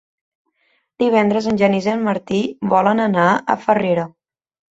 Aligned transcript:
Divendres 1.03 1.49
en 1.51 1.59
Genís 1.63 1.89
i 1.89 1.91
en 1.93 2.01
Martí 2.09 2.41
volen 2.73 3.05
anar 3.05 3.27
a 3.31 3.59
Farrera. 3.67 4.07